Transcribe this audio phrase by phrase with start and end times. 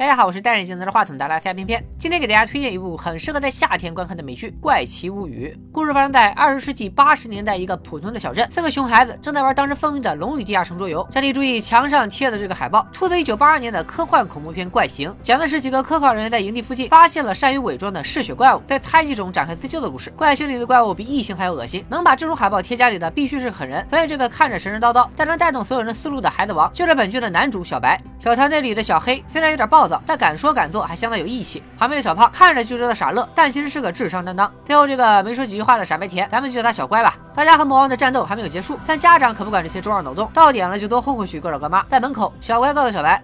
[0.00, 5.54] 大家好，我是戴眼镜拿着话筒的拉塞偏偏，今天给大家推荐一部很适合在夏天观看的美剧《怪奇物语》。
[5.70, 11.06] 故事发生在二十世纪八十年代一个普通的小镇，四个熊孩子正在玩当时风靡的《龙与地下城》桌游。
[11.10, 20.08] 这里注意墙上贴的这个海报，出自一九八二年的科幻恐怖片《怪形》，讲的是几个科考人员在营地附近发现了善于伪装的嗜血怪物，在猜忌中展开自救的故事。
[20.16, 23.86] 怪形里的怪物比异形还要恶心，能把这种海报贴家里的必须是狠人。
[23.90, 28.00] 所以这个看着神神叨叨，但能带动所有人思路的孩子王，就是本剧的男主小白。
[28.18, 30.70] 小团队里的小黑虽然有点暴躁躁，但敢说敢。
[30.70, 34.48] 做还相当有义气，旁边的小胖看着就知道傻乐，但其实是个智商担当。
[34.64, 37.16] 最后这个没说几句话的傻白甜，咱们就叫他小乖吧。
[37.34, 41.84] 大家和魔王的战斗还没有结束，但家长可不管这些中二脑洞，到点了就多混回去，各找各妈。
[41.88, 43.20] 在门口，小乖告诉小白。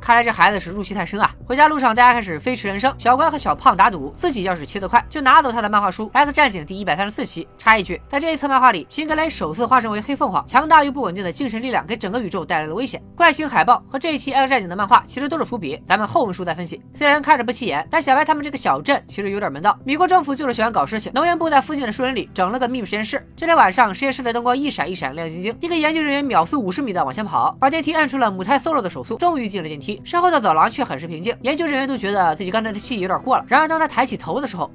[0.00, 1.30] 看来这孩子是入戏太深啊！
[1.46, 2.92] 回家路上，大家开始飞驰人生。
[2.98, 7.46] 小关和小胖打赌，自己要是骑得快，就拿走他的漫画书《S 战警》第一百三十四期。
[7.58, 13.00] 插一句，在这一册漫画里，辛格雷首次化身为黑凤凰，强大又不稳定的精神力量给整个宇宙带来了危险。
[13.14, 16.80] 怪形海报和这一期《S 战警》的漫画其实都是伏笔，咱们后文书再分析。
[16.94, 19.78] 虽然看着不起眼，但小白他们这个小镇其实有点门道。
[19.84, 23.24] 美国政府就是喜欢搞事情，能源部在附近的树林里整了个秘密实验室。
[23.36, 25.54] 这天晚上，实验室的灯光一闪一闪，亮晶晶。
[25.60, 29.89] 一个研究人员秒速五十米的往前跑，把电梯按出了母胎 solo 的手速，终于进了电梯。
[30.04, 30.60] 身后的走廊。
[30.70, 33.44] 却很是平静，研究人员都觉得自己刚才的戏有点过了。
[33.48, 34.70] 然而，当他抬起头的时候，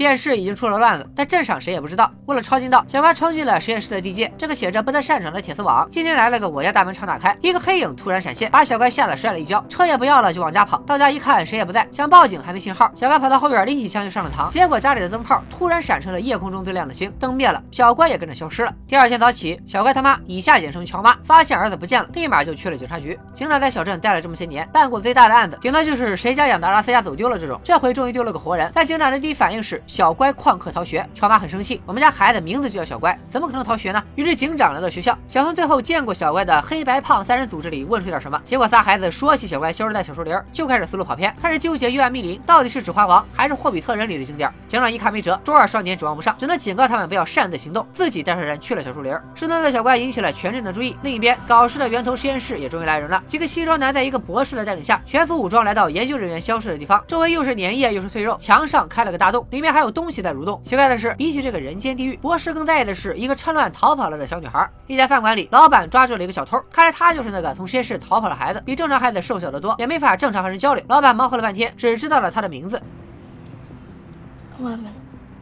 [0.00, 2.10] 实验室已经出了乱子，但镇上谁也不知道。
[2.24, 5.86] 为了抄近道，小乖冲进了实验室的地界，这个写着“不得擅闯”的铁丝网。
[5.90, 10.78] 今天来了个我家大门常打开，一个黑影突然闪现，把小乖吓得摔了一跤，车也不要了，就往家跑。
[10.86, 12.90] 到家一看，谁也不在，想报警还没信号。
[12.94, 18.72] 小乖跑到后院，拎起枪就上了膛，结果家里的灯泡突然闪成了夜空中最亮的星，灯灭了，小乖也跟着消失了。
[18.88, 23.18] 第二天早起，小乖他妈以下简称乔妈，发现儿子不见了，立马就去了警察局。
[23.34, 28.70] 警长在小镇待了这么些年，办过最大的案子，顶多就是谁家养的阿拉斯加走丢了这种，这回终于丢了个活人。
[28.72, 30.70] 但警长的第一反应是小乖旷课。
[30.70, 31.82] 逃学，乔妈很生气。
[31.84, 34.00] 我们家孩子名字就叫小乖，怎么可能逃学呢？
[34.14, 38.40] 于是警长来到学校，想从最后见过小乖的黑白胖三人组织里问出点什么。
[38.44, 44.48] 结果仨孩子说起小乖消失在小树林，就开始思路跑偏，开始纠结幽暗密林到底是指环王还是霍比特人里的景点。
[44.68, 49.12] 警长一看没辙，中二少年指望不上，只能警告他们不要擅自行动，自己带着人去了小树林。
[49.34, 50.96] 失踪的小乖引起了全镇的注意。
[51.02, 53.20] 另一边，搞事的源头实验室也终于来人了。
[53.26, 60.62] 几个西装男在一个博士的带领下，全副武装来到研究人员消失的地方，周围又是粘液又是碎肉，墙上开了个大洞，里面还还有东西在蠕动。
[60.62, 64.68] 奇怪的是，比起这个人间地狱，博士更在意的是一个趁乱逃跑了的小女孩。
[64.86, 70.84] 一家饭馆里，老板抓住了一个小偷，看来他就是那个从实验室逃跑的孩子，比正常孩子瘦小得多，也没法正常和人交流。
[70.86, 72.82] 老板忙活了半天，只知道了他的名字。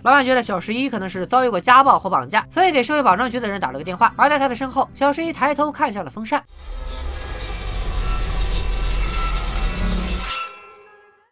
[0.04, 4.14] 老板觉得小十一可能是遭遇过家暴或绑架，所以给社会保障局的人打了个电话。
[4.14, 6.40] 而在他的身后，小十一抬头看向了风扇。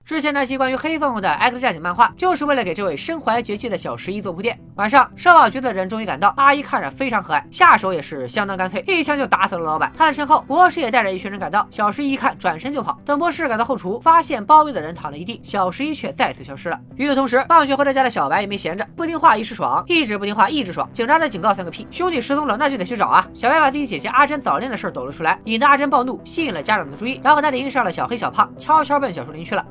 [0.06, 4.56] 之前那期关于黑凤凰的 X 战警漫画，就是为了给这位身怀绝技的小十一做铺垫。
[4.76, 9.92] 晚上，社保局的人终于赶到，阿姨看着非常和蔼，下手也是相当干脆，一枪就打死了老板。
[9.98, 12.96] 他的身后，博士也带着一群人赶到，小十一一看，转身就跑。
[13.04, 16.78] 等博士赶到后厨，发现包围的人躺了一地，小十一却再次消失了。
[16.94, 20.88] 与此同时，放学回到家的小白也没闲着，不听话一时爽，一直不听话一直爽。
[20.92, 23.26] 警察的警告算个屁，兄弟失踪了，那就得去找啊！
[23.34, 29.66] 小白把自己姐姐阿珍早恋的事抖了出来，引得阿珍暴怒，吸引了家长的注意，然后他联系上了小黑、小胖，悄悄奔小树林去了。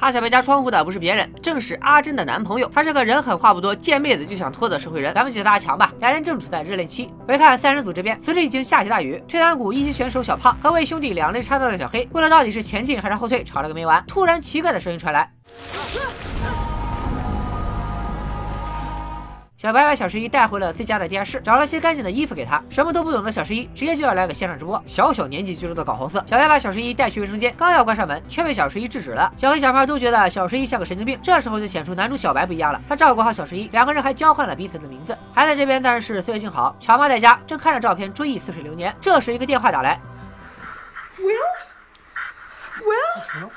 [0.00, 2.66] 趴小白家窗户的不是别人，正是阿珍的男朋友。
[2.72, 5.92] 他是个人狠话不多、见妹子就想脱的社会人，咱们就叫他阿强吧。
[6.00, 7.10] 两人正处在热恋期。
[7.28, 9.22] 回看三人组这边，此时已经下起大雨。
[9.28, 14.02] 退团谷一级选手小胖和为兄弟两肋插刀的小黑，为了到底是前进还是后退，吵了个没完。
[14.06, 15.30] 突然，奇怪的声音传来。
[19.60, 22.64] 小白把小十一带回了自家的地下室，找了些干净的衣服给他。
[22.70, 26.24] 什么都不懂的小十一直接就要来个线上直播，小小年纪就知道搞黄色。
[26.26, 29.30] 小白把小十一带去卫生间，刚要关上门，却被小十一制止了。
[29.36, 32.80] 小黑、小胖都觉得小十一像个神经病，这时候就显出男主小白不一样了。
[32.88, 35.14] 他照顾好小十一，两个人还交换了彼此的名字。
[35.34, 38.96] 孩子这边当然是岁月静好，乔妈在家正看着照片追忆似水流年。
[38.98, 40.00] 这时一个电话打来
[41.18, 43.50] ，Will，Will。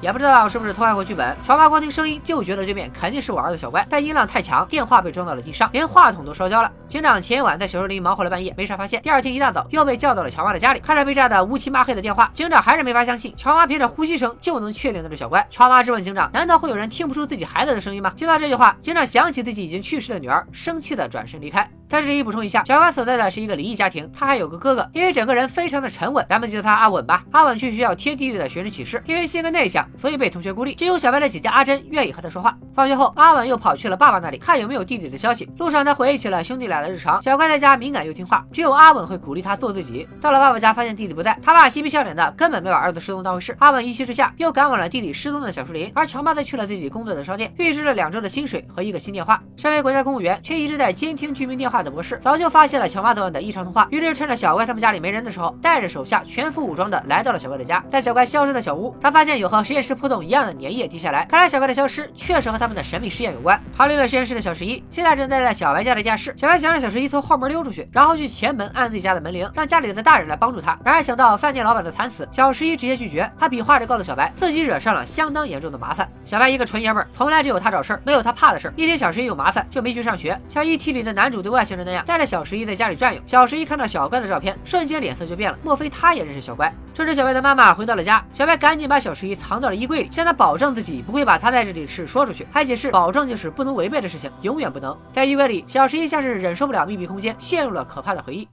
[0.00, 6.70] 也不知道是不是偷看过剧本，乔妈光听声音就觉得对面肯定是我儿子小乖，但音量太强，电话被撞到了地上，连话筒都烧焦了。
[6.86, 9.02] 警长前一晚在小树林忙活了半夜，没啥发现。
[9.02, 15.44] 第二天一大早又被叫到了乔妈的家里，看着被炸的乌漆抹黑的电话，警长还是没法相信乔妈凭着呼吸声就能确定那是小乖。
[15.50, 21.68] 乔妈质问警长：“难道会有人听不出自己孩子的声音吗？”听到这句话，警长想起自己已经去世的女儿，生气的转身离开。
[21.88, 27.24] 在这里补充一下，小乖所在的是一个离异家庭，他还有个哥哥，因为整个人非常的沉稳，咱们就叫他阿稳吧。
[27.30, 32.54] 阿稳去学校贴弟弟的学生启事，因为性格内向，所以被同学孤立，只有小白的姐姐阿珍愿意和他说话。
[32.74, 35.48] 放学后，阿稳又跑去了爸爸那里，看有没有弟弟的消息。
[35.56, 37.22] 路上，他回忆起了兄弟俩的日常。
[37.22, 40.06] 小乖在家敏感又听话，只有阿稳会鼓励他做自己。
[40.20, 43.56] 到了爸爸家，发现弟弟不在，他爸嬉皮笑脸的，根本没把儿子失踪当回事。
[43.60, 49.42] 阿稳一气之下，又赶往了弟弟失踪的小树林，而乔妈则去了自己工作的商店，预支了两周的薪水和一个新电话。
[49.56, 52.68] 身为国家公务员，却一直在监听居民电话的博士，早就发。
[52.68, 57.82] 现了乔妈昨晚的异常通话，于是趁着小乖他们家里没人的时候，带着手下全副武装的来到了小乖的家。
[57.88, 63.58] 在小乖消失的小屋，他发现有和实验室破洞一样的粘液滴下来，看来小乖的消失确实和他们的神秘实验有关。
[63.74, 66.34] 逃离了实验室的小十一，现在正待在小白家的地下室。
[66.36, 70.78] 小白想让小十一从后门溜出去，然后去前门按自己家的门铃，让家里的大人来帮助他。
[70.84, 73.30] 然而想到饭店老板的惨死，小十一直接拒绝。
[73.38, 76.06] 他比划着告诉小白，自己惹上了相当严重的麻烦。
[76.26, 78.74] 小白一个纯爷们儿，从来只有他找事儿，没有他怕的事儿。
[78.76, 83.20] 一听小十一有麻烦，就没去上学，像一体里的男主对外星人那样，带着小十一在家里转悠。
[83.26, 85.58] 小十一看到小乖的照片，瞬间脸色就变了。
[85.62, 86.72] 莫非他也认识小乖？
[86.94, 94.96] 这时小白的妈妈回到了家，小白赶紧把小十一藏到了衣柜里，向他保证自己不会把他在这里的事说出去，还解释保证就是不能违背的事情，永远不能。
[95.12, 98.48] 在衣柜里，小十一像是忍受不了秘密空间，陷入了可怕的回忆。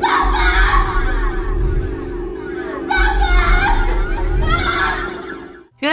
[0.00, 0.63] 爸爸。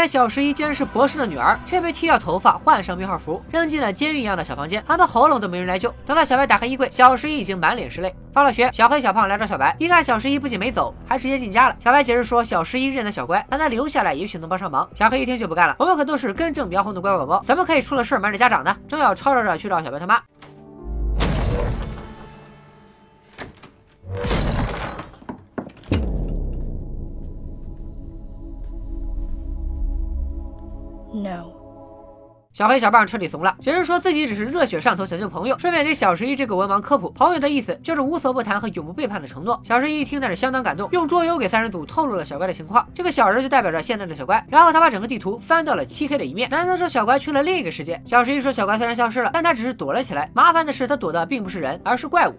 [0.02, 5.94] 来小十一竟然是博士的女儿，却被剃掉头发，换上编号服，扔进了监狱一样的小房间，他们喉咙都没人来救。
[6.08, 8.12] 等到小白打开衣柜，小十一已经满脸是泪。
[8.34, 11.76] 放了学，小黑、小胖来找小白，一看小十一不仅没走，还直接进家了。
[11.78, 14.90] 小白解释说，小十一认得小乖，让他留下来，也许能帮上忙。
[14.96, 18.76] 小黑一听就不干了，我们可都是根正苗红的乖宝宝，怎么可以出了事瞒着家长呢？
[18.88, 20.20] 正要吵吵着去找小白他妈。
[31.14, 31.52] No，
[32.54, 39.60] 小黑、小胖彻底怂了，解释说自己只是热血上头想救朋友，顺便给小十一这个文盲科普，朋友的意思就是无所不谈和永不背叛的承诺。
[39.64, 44.46] 小十一一听那是相当感动，用桌游给三人组透露了小乖的情况，这个小人就代表着现在的小乖。
[44.50, 48.02] 然后他把整个地图翻到了漆黑的一面，难道说小乖去了另一个世界？
[48.06, 52.36] 小十一说小乖虽然消失了，但他只是躲了起来，麻烦的是他躲的并不是人，而是怪物。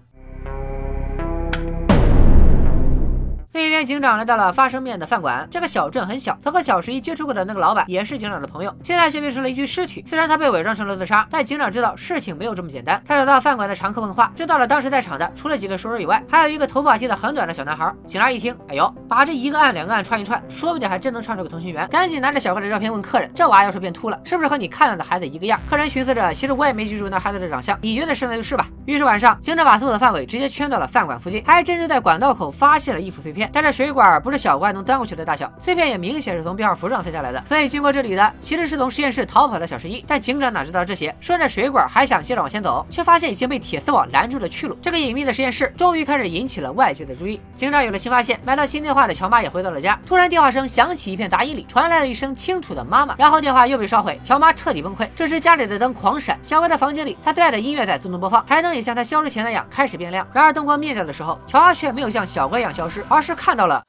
[3.52, 5.46] 另一边，警长来到了发生面的饭馆。
[5.50, 10.02] 这个小镇很小，曾和小十一接触过的那个老板也是警长的朋友，现在却变成了一具尸体。
[10.08, 13.02] 虽然他被伪装成了自杀，但警长知道事情没有这么简单。
[13.06, 17.94] 他找到饭馆的常客问话，知道了当时在场的除了几个熟人以外，还有一个头发剃得很短的小男孩。
[18.06, 21.86] 警察一听，哎呦，把这一个案两个案串一串，说不定还真能串出个通讯员。
[21.88, 28.66] 赶紧拿着小怪的照片问客人：“这娃要是变秃了，是不是和你看到的孩子一个样？”客人寻思着，其实我也没记住那孩子的长相，你觉得是那就是吧。
[28.86, 34.02] 于是晚上，警长把所有的范围直接圈到了饭馆附近，还真就在管道口发现了一副碎片，但这水管。
[34.22, 40.04] 不是小怪能钻过去的大小，碎片也明显是从编号符上塞下来的，所以经过这里的其实是从实验室逃跑的小十一。
[40.06, 44.76] 但警长哪知道这些，顺着水管还想接着往前走，却发现已经被铁丝网拦住了去路。
[44.82, 47.40] 这个隐秘的实验室终于开始引起了外界的注意。
[47.56, 49.98] 警长有了新发现，买到新电话的乔妈也回到了家。
[50.06, 55.08] 突然电话声响起，一片杂音里传来了一声清楚的“妈妈”，然后电话又被烧毁，乔妈彻底崩溃。
[55.14, 60.26] 这时家里的灯狂闪，小白的房间里，他最爱的音乐在自动播放，台灯也像他消失前那样开始变亮。
[60.32, 63.84] 然而灯光灭掉的时候，乔妈却没有像小乖一样消失，而是看到了。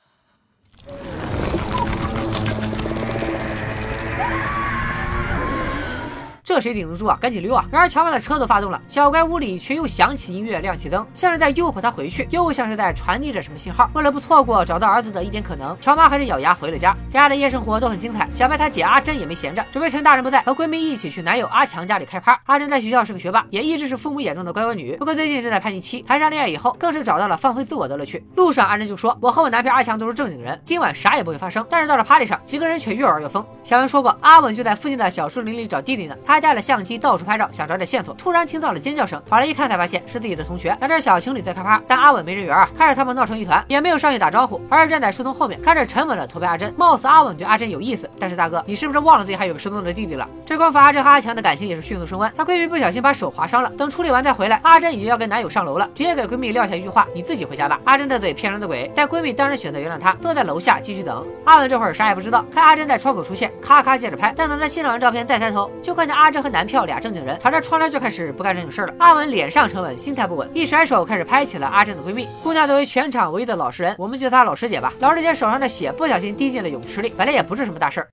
[6.43, 7.17] 这谁顶得住啊？
[7.21, 7.65] 赶紧溜啊！
[7.71, 13.89] 然而乔妈的车都发动了，小乖屋里却又响起音乐，亮起灯，像是在诱惑他回去，又像是在传递着什么信号。
[13.93, 16.93] 为了不错过找到儿子的一点可能，乔妈还是咬牙回了家。
[17.09, 22.37] 家的夜生活都很精彩，小白他姐阿珍也没闲着，准备趁大人不在，和闺蜜一起去男友阿强家里开趴。
[22.45, 24.97] 阿珍在学校是个学霸，也一直是父母眼中的乖乖女。
[24.97, 28.21] 不过最近正在叛逆期，谈上恋爱以后，更是找到了放飞自我的乐趣。
[28.35, 33.45] 路上阿珍就说：“我和我男朋友阿强都是正经人，今晚啥也不会发生。”但是到了 party 上，几个人却越玩越疯。
[33.63, 37.13] 乔文说过，阿稳就在附近的小树林里找弟弟呢，他还带了相机到。
[37.15, 41.79] 处拍照，想找点线索，突然听到了尖叫声，跑来一看，才发现是自己的同学，两对小情侣在开趴。
[41.87, 46.73] 但阿稳没人缘啊，看着他们闹成一团，也没有上去打招呼，而是站在树丛后面，看着沉稳的驼背阿珍。
[46.75, 50.27] 貌似阿稳对阿珍有意思，但是大哥，你是不是忘了自己还有个失踪的弟弟了？
[50.43, 52.31] 这功夫，阿珍和阿强的感情也是迅速升温。
[52.35, 61.23] 她闺蜜不小心把手划伤了，等处理完再回来，阿珍已经要跟男友上楼了，直接给闺蜜撂下一句话：“你自己回家吧。”阿珍的嘴骗人的鬼，但闺蜜当然选择原谅她，坐在楼下继续等。
[61.45, 64.33] 阿稳这会儿啥也不知道，看阿珍在窗口出现，咔咔接着拍。
[64.35, 67.83] 但等他欣赏完照片再抬头，就看见阿阿珍和男票俩正经人朝着窗帘。
[67.93, 68.93] 就开始不干正经事了。
[68.97, 72.27] 阿文脸上沉稳，心态不稳，一甩手开始拍起了阿珍的闺蜜。
[72.41, 74.91] 姑娘作为全场唯一的老实人，我们就叫她老师姐吧。
[74.99, 78.07] 老师姐手上的血不小心滴进了泳池里，本来也不是什么大事儿。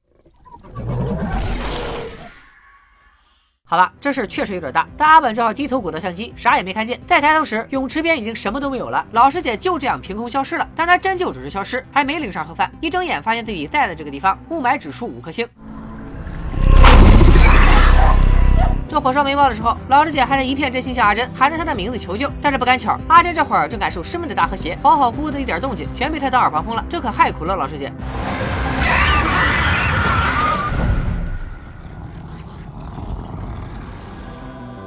[3.65, 4.87] 好吧，这事确实有点大。
[4.99, 7.01] 但阿本只好低头鼓捣相机，啥也没看见。
[7.07, 9.07] 再抬头时，泳池边已经什么都没有了。
[9.13, 12.71] 老师姐就这样凭空消失了，但她真就只是消失，还没领上盒饭。
[12.83, 15.49] 一睁眼，发现自己在的这个地方雾霾指数五颗星。
[18.89, 22.29] 这火烧眉毛的时候，老师姐还是一片真心向阿珍喊着她的名字求救。
[22.41, 27.93] 但是不赶巧，阿珍这会儿正感受师妹的大和谐，恍恍惚惚的一点动静全被她当耳旁风了，这可害苦了老师姐。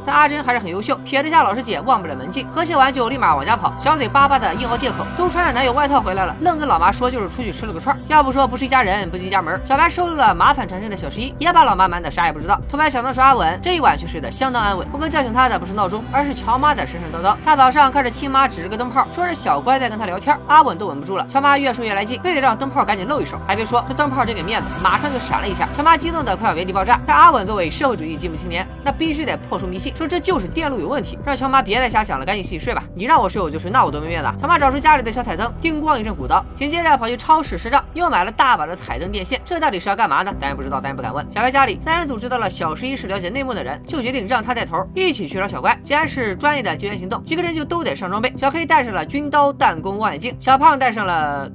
[0.05, 2.45] 但阿珍还是很优秀，撇得下老师姐，忘不了门禁。
[2.47, 7.97] 和谐完就立马往家跑，小嘴巴巴的硬凹借口，都穿上男友外套回来了，愣跟老妈说就是出去吃了个串。
[8.07, 9.59] 要不说不是一家人，不进一家门。
[9.65, 12.59] 小白收留了麻烦缠身的小十一，也把老妈瞒得啥也不知道。
[12.69, 14.87] 偷拍小能手阿稳这一晚却睡得相当安稳。
[14.89, 17.35] 不过叫醒他的不是闹钟，而是乔妈的神神叨叨。
[17.43, 21.25] 大早上看着亲妈指着个灯泡，说是小乖在跟他聊天，阿稳都稳不住了。
[21.27, 23.37] 乔妈越说越来劲，非得让灯泡赶紧露一手。
[23.47, 25.67] 还别说，这灯泡真给面子，马上就闪了一下。
[25.73, 26.99] 乔妈激动的快要原地爆炸。
[27.05, 30.79] 但阿稳作为社会主义进步青年，那必须得破除迷信，说这就是电路。
[30.79, 32.83] 有问题，让乔妈别再瞎想了，赶紧洗洗睡吧。
[32.95, 34.29] 你让我睡我就睡，那我多没面子。
[34.39, 39.39] 乔妈找出家里的小彩灯，叮咣一阵鼓捣，紧接着跑去超市赊账，又买了大把的彩灯电线。
[39.45, 40.33] 这到底是要干嘛呢？
[40.39, 41.25] 咱也不知道，咱也不敢问。
[41.31, 45.77] 小白家里三人组知道了小十一是了解内幕的人，就决定让他带头，一起去找小乖。
[45.83, 48.33] 既然是专业的救援行动，几个人就都得上装备。
[48.35, 51.51] 小黑带上了军刀、弹弓、望远镜，小胖带上了。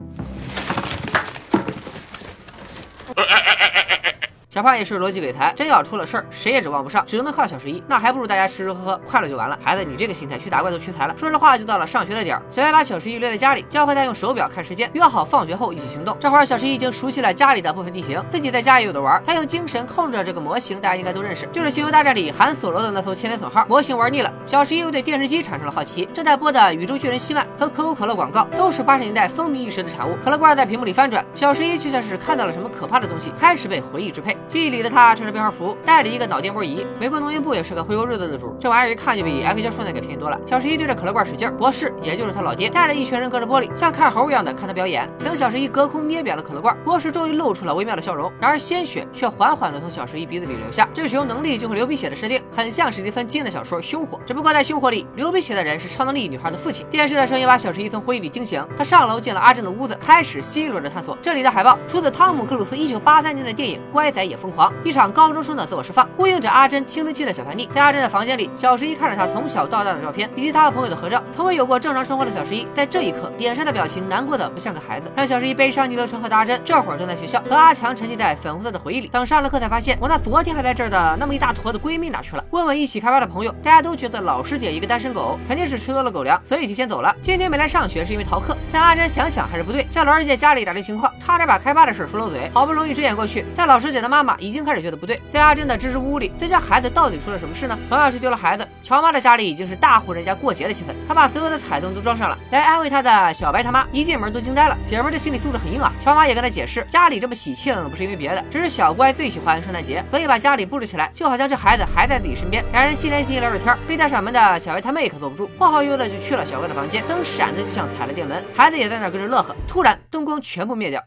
[4.51, 7.83] 小胖也是逻辑鬼才，真要出了事儿，谁也指望不上，只能靠小十一。
[7.87, 9.59] 那还不如大家吃吃喝喝，快乐就完了。
[9.63, 11.15] 孩子，你这个心态去打怪都屈才了。
[11.19, 16.17] 说着话就到了上学的点儿，小白把小十一留在家里，教会他用手表看时间，约好放学后一起行动。
[16.19, 19.23] 这会儿小十一已经熟悉了家里的部分地形，自己在家也有的玩。
[19.27, 23.67] 他用精神控制着这个模型，大家应该都认识，就是《星球大战》里韩索罗的那艘千年隼号。
[23.69, 26.09] 模型玩腻了，小十一又对电视机产生了好奇。
[26.15, 30.17] 正在播的《宇宙巨人希曼》和可口可乐广告都是八十年代风靡一时的产物。
[30.25, 34.38] 可乐罐在屏幕里翻转，小十一却像是看到了什么可怕的东西，开始被回忆支配。
[34.49, 35.29] 记忆里的他穿着。
[35.39, 36.85] 编号服，带着一个脑电波仪。
[36.99, 40.41] 美国农业部也是个会过日子的主，这玩意儿一看就比 X 教授那个便宜多了。
[40.47, 45.09] 小十一对着可乐罐使劲，博士也就是他老爹，带着一群人隔着玻璃，像看猴一样的看他表演。
[45.23, 48.33] 等小十一隔空捏扁了可乐罐，博士终于露出了微妙的笑容。
[48.41, 50.89] 然而鲜血却缓缓的从小十一鼻子里流下。
[50.95, 56.87] 这使用能力就会流鼻血的设定，很像史蒂芬金的小说《凶火》，只不过在《凶火》里，流鼻血的人是超能力女孩的父亲。
[56.89, 61.17] 电视的声音把小十一从回忆里惊醒，他上楼进了阿正的屋子，开始新一轮的探索。
[61.21, 66.09] 这里的海报出自汤姆克鲁斯1983年的电影《乖仔也疯狂》，一场高中生的自我释放。
[66.17, 71.23] 呼应着阿珍青春期的小叛逆，在阿珍的房间里，小十一看着他从小到大的照片，以及他和朋友的合照。
[71.33, 75.11] 从未有过正常生活的小十一，在这一刻，脸上的表情难过的不像个孩子。
[75.15, 79.09] 让小十一悲伤逆流成河的阿珍，这会儿正在学校，和阿强沉浸在粉红色的回忆里。
[79.09, 82.45] 等上了课，才发现我那昨天还在这儿的那么一大坨的闺蜜哪去了？
[82.51, 87.15] 问问一起开班的朋友，大家都觉得老师姐一个单身狗，肯定是吃多了狗粮，所以提前走了。
[87.21, 88.57] 今天没来上学是因为逃课。
[88.71, 92.51] 但阿珍想想还是不对，向老师姐家里打听情况，差点把开班的事说漏嘴。
[92.53, 95.21] 好不容易遮掩过去，但老师姐的妈妈已经开始觉得不对。
[95.31, 97.79] 在阿珍的支支吾吾里，这家孩子到底出了什么事呢？
[97.89, 100.95] 同样是丢了孩子，乔妈的家里已经是大户人家过节的气氛。
[101.07, 104.77] 她把所有的彩灯都装上了，来安慰她的小白他妈一进门都惊呆了。
[104.85, 105.93] 姐们这心理素质很硬啊。
[106.01, 112.65] 乔妈也跟她解释，家里这么喜庆不是因为别的，只是小乖最喜欢圣诞节，所以把家里布置起来，就好像这孩子还在自己身边。
[112.73, 119.55] 两人心连心聊着天，被带上门的小白他妹可坐不住，晃晃悠悠的就去了小乖的房间，灯闪的就像踩了电门，孩子也在那跟着乐呵。
[119.67, 121.03] 突然灯光全部灭掉。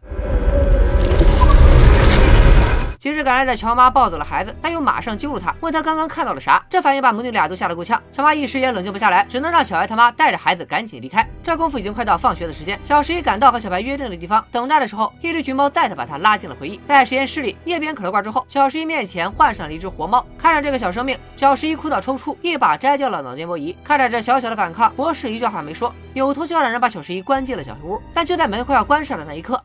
[3.01, 6.63] 及时赶来的乔妈抱走了孩子，但又马上揪住他，问他刚刚看到了啥。
[6.69, 7.99] 这反应把母女俩都吓得够呛。
[8.13, 11.27] 乔妈一时也冷静不下来，只能让小白他妈带着孩子赶紧离开。
[11.41, 16.79] 这功夫已经快到放学的时间，小十一赶到和小白约定的地方，等待的时候，一只橘猫再次把他拉进了回忆。
[16.87, 20.23] 在实验室里捏扁可乐罐之后，小十一面前换上了一只活猫。
[20.37, 23.75] 看着这个小生命，小十一哭到抽搐，一把摘掉了脑电波仪。
[23.83, 27.99] 看着这小小的反抗，博士一句话没说，扭头就要让人把小十一关进了小黑屋。
[28.13, 29.59] 但就在门快要关上的那一刻。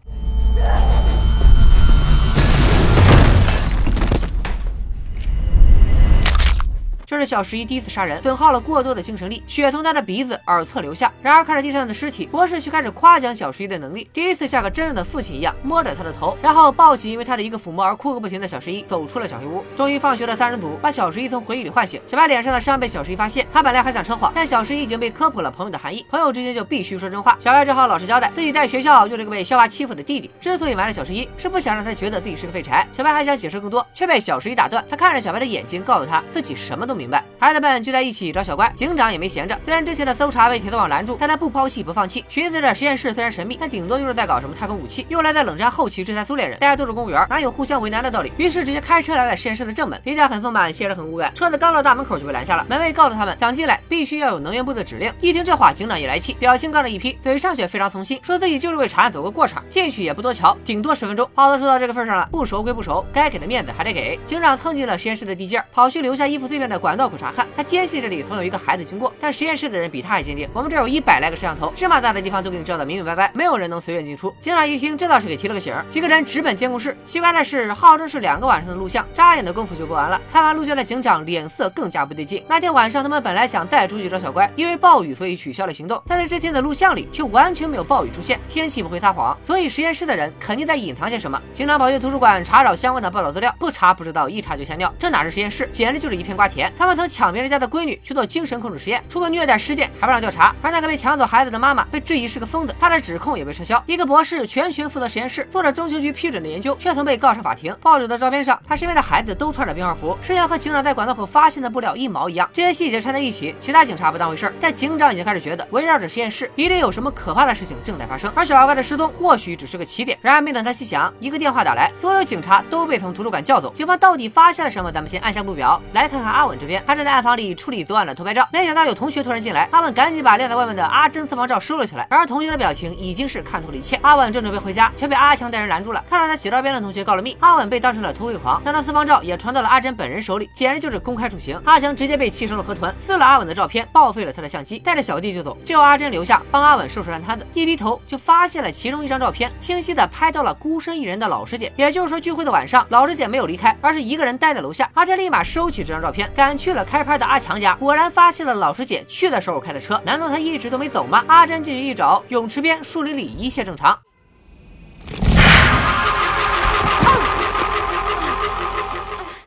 [7.07, 11.13] 这是小十一第一次杀人，损耗了过多的精神力，血从他的鼻子、耳侧流下。
[11.23, 19.63] 然而看着地上的尸体，博士却开始夸奖小十一的能力，第一次像个真正的父亲一样摸着他的头，然后抱起因为他的一个抚摸而哭个不停的小十一，走出了小黑屋。
[19.77, 27.37] 终于放学的三人组把小十一从回忆里唤醒，小白脸上的伤被小十一发现，他本来还想称谎，但小十一已经被科普了朋友的含义，朋友之间就必须说真话。
[27.39, 32.85] 小白只好老实交代，自己在学校就是个被校霸欺负的弟弟，之所以瞒着小十一，是不想让他觉得自己是个废柴。
[32.93, 34.85] 小白还想解释更多，却被小十一打断。
[34.91, 37.23] 他看着小白的眼睛，告诉他自己什么都明白。
[37.39, 37.77] 孩子们。
[37.87, 39.57] 聚在一起找小乖，警长也没闲着。
[39.65, 42.25] 虽然之前的搜查被铁丝网拦住，但他不抛弃不放弃。
[42.29, 46.59] 寻思着实验室虽然神秘，但顶多就是在搞什么太空武器，用来在冷战后期制裁苏联人。
[46.59, 48.33] 大家都是公务员，哪有互相为难的道理？
[48.39, 50.01] 于是直接开车来了实验室的正门。
[50.05, 51.33] 离家很丰满，谢人很无感。
[51.35, 52.67] 车子刚到大门口就被拦下了。
[52.69, 55.13] 门卫告诉他们，想进来必须要有能源部的指令。
[55.21, 61.29] 一听这话，警长也来气，表情杠了一批，嘴上却非常从心，说自己就是为查案走个过场，进去也不多瞧，顶多十分钟。
[61.35, 64.19] 话都说到这个份上了，不熟归不熟，该给的面子还得给。
[64.25, 66.97] 警长蹭进了实验室的地界，跑去留下衣服碎片的管。
[66.97, 69.13] 道口查看，他坚信这里曾有一个孩子经过。
[69.21, 74.35] 但实验室的人比他还坚定，我们这有一百来个摄像头，芝麻大的地方都给你照得明明白白，没有人能随便进出。
[74.41, 76.97] 警长一听，这倒是给提了个醒，几个人直奔监控室。
[77.05, 80.19] 奇怪的是，号称是两个晚上的录像，眨眼的功夫就过完了。
[80.33, 82.43] 看完录像的警长脸色更加不对劲。
[82.49, 86.03] 那天晚上，他们本来想再出去找小乖，因为暴雨，所以取消了行动。
[86.07, 88.41] 但在这天的录像里，却完全没有暴雨出现。
[88.49, 91.39] 天气不会撒谎，所以实验室的人肯定在隐藏些什么。
[91.53, 94.93] 警长跑去图书馆查找相关的报道资料，不查不知道，一查就吓尿。
[94.99, 96.73] 这哪是实验室，简直就是一片瓜田。
[96.77, 103.83] 他们曾抢别人家的闺女去做精神控制实验，出个虐待事件还不让调查，而那个被抢走孩子的妈妈被质疑是个疯子，她的指控也被撤销。
[103.87, 107.75] 一个博士全权负责实验室，做着中情局批准的研究，却曾被告上法庭。
[107.81, 112.49] 报纸的照片上，他身边的孩子都穿着病号服，摄像和警长在管道口发现的布料一毛一样。
[112.53, 118.33] 这些细节串在一起，其他警察不当回事儿，但警长已经开始觉得围绕着实验室一定有什么可怕的事情正在发生。
[118.35, 120.19] 而小娃娃的失踪或许只是个起点。
[120.21, 123.73] 然而没等他细想，一个电话打来，所有警察都被从图书馆叫走。
[123.73, 124.91] 警方到底发现了什么？
[124.91, 126.83] 咱们先按下不表，来看看阿稳这边。
[126.87, 132.07] 他正在暗房里处理昨晚的偷拍照，没想到有同学突然进来，阿稳赶紧把晾在外面的阿珍私房照收了起来。
[132.11, 133.99] 而同学的表情已经是看透了一切。
[134.03, 136.05] 阿稳正准备回家，却被阿强带人拦住了。
[136.11, 138.61] 看到他洗照片的同学告了密，阿稳被当成了偷窥狂。
[138.65, 141.61] 但那私房照也传到了阿珍本人手里，简直就是公开处刑。
[141.65, 145.57] 阿强直接被气成了河豚，撕了阿稳的照片，报废了他的相机，带着小弟就走。
[145.65, 147.47] 只有阿珍留下，帮阿稳收拾烂摊子。
[147.55, 151.73] 一低头就发现了其中一张照片，清晰的拍到了孤身一人的老师姐。
[151.77, 154.89] 也就是说，聚会的晚上，老师姐没有离开，而是一个人待在楼下。
[154.95, 160.01] 阿珍立马收起这张照片，赶去了开拍的阿强家，果然发现了老师姐去的时候开的车。
[160.05, 161.25] 难道她一直都没走吗？
[161.27, 163.99] 阿珍进去一找，泳池边树林里一切正常。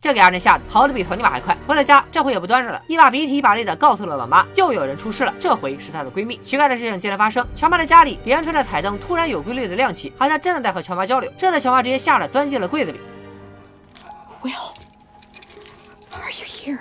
[0.01, 1.55] 这给阿珍吓得跑得比草泥马还快。
[1.67, 5.33] 回了家，这回也不端着了，一把鼻涕一把泪的告诉了老妈，又有人出事了。
[5.37, 6.37] 这回是她的闺蜜。
[6.37, 11.29] 奇怪的事情接连发生，乔妈的家里连串的彩灯突然有规律的亮起，好像真的在和乔妈交流。
[11.37, 12.99] 这的乔妈直接吓得钻进了柜子里。
[14.41, 14.53] Will,
[16.13, 16.79] are you here?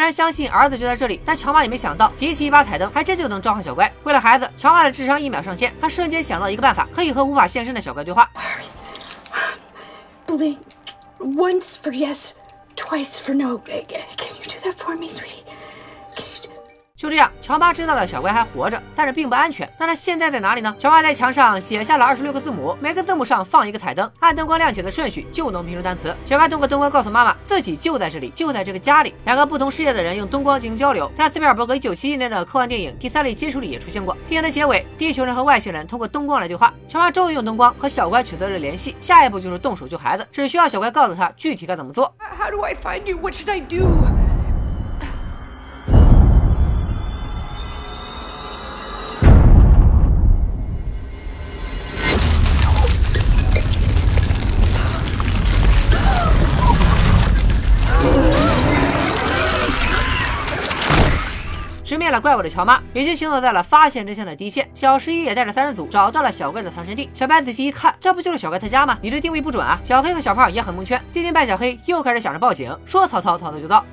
[0.00, 3.92] 虽然相信儿子就在这里，但乔妈也没想到，集齐一把彩灯，还真就能召唤小乖。
[4.02, 8.26] 为了孩子，乔妈的智商一秒上线，她瞬间想到一个办法，可以和无法现身的小乖对话。
[10.26, 10.56] Blink
[11.18, 12.30] once for yes,
[12.74, 13.58] twice for no.
[13.58, 15.49] Can you do that for me, sweetie?
[17.00, 19.66] 就这样，乔妈知道了小乖还活着，但是并不安全。
[19.78, 20.76] 那他现在在哪里呢？
[20.78, 26.14] 乔妈在墙上写下了二十六个字母，每个字母上放一个彩灯，按灯光亮起的顺序就能拼出单词。
[26.26, 29.14] 小乖通过灯光告诉妈妈，自己就在这里，就在这个家里。
[29.24, 34.14] 两个不同世界的人用灯光进行交流，在斯皮尔伯格一九七一年的科幻电影《第三类接触》里也出现过。
[34.28, 36.70] 电影的结尾，地球人和外星人通过灯光来对话。
[36.86, 42.14] 乔妈终于用灯光和小乖取得了联系，下一步就是动手救孩子，只需要小乖告诉他具体该怎么做。
[42.38, 43.16] How do I find you?
[43.16, 44.19] What should I do?
[61.90, 64.70] 直面了怪物的乔妈已经行走在了发现真相的第一线。
[64.76, 67.10] 小十一也带着三人组找到了小怪的藏身地。
[67.12, 68.96] 小白仔细一看，这不就是小怪他家吗？
[69.02, 69.76] 你这定位不准啊！
[69.82, 71.02] 小黑和小胖也很蒙圈。
[71.10, 73.84] 接近半小黑又开始想着报警，说曹操，曹操就到。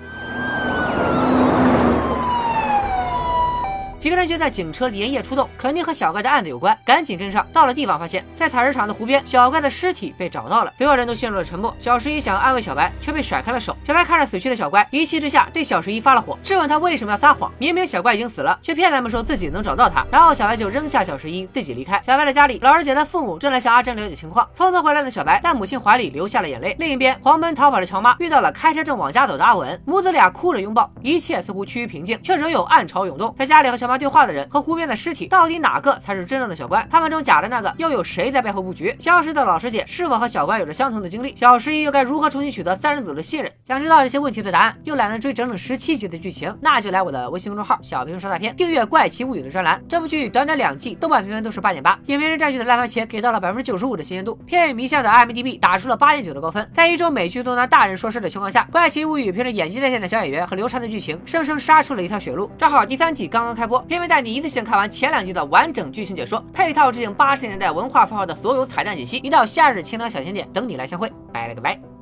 [4.08, 7.46] 几个人就在警车连夜出动，肯定和小怪的案子有关，赶紧跟上。
[7.52, 10.72] 到了地方，发现，在采石场的湖边，小怪的尸体被找到了。
[10.78, 11.76] 所有人都陷入了沉默。
[11.78, 13.76] 小十一想安慰小白，却被甩开了手。
[13.84, 17.52] 小白看着死去的小怪，一气之下对小十一发了火，质问他为什么要撒谎。
[17.60, 20.06] 明明小怪已经死了，却骗他们说自己能找到他。
[20.10, 22.02] 然后小白就扔下小十一，自己离开。
[22.02, 24.48] 小白的家里，老二姐的父母正在向阿珍了解情况。
[24.56, 26.74] 匆匆回来的小白在母亲怀里流下了眼泪。
[26.80, 33.36] 另一边，狂奔逃跑的乔妈遇到了开车正往家走的阿文，母子俩哭着拥抱，一切似乎趋于平静，却仍有暗潮涌动。
[33.38, 36.86] 在家里和乔妈对话的人和湖边的尸体，到底哪个才是真正的小乖？
[36.90, 38.96] 他们中假的那个，又有谁在背后布局？
[39.00, 41.36] 消失的老师姐是否和小乖有着相同的经历？
[41.36, 43.52] 小十一又该如何重新取得三人组的信任？
[43.64, 49.82] 想知道这些问题的答案，又懒得追整整十七集的剧情，那就来我的微信公众号“小平说大片”，订阅《怪奇物语》的专栏。
[49.88, 56.70] 这部剧短短两季，豆瓣评分都是八点八，影评人占据的烂番茄给到了百分之九十五的新鲜度，片语迷向的 IMDB 打出了八点九的高分。
[56.74, 62.50] 在一周美剧都拿大人说事的情况下，《怪奇物语》凭着演技在线的小演员和流畅的剧情，生生杀出了一条血路。
[62.58, 71.12] 正好第三季刚刚开播，片尾带你一次性看完前两集的完整剧情解说，配套致敬八十年代文化符号的所有彩蛋解析，一道夏日清凉小甜点等你来相会。
[71.32, 71.97] 拜了个拜。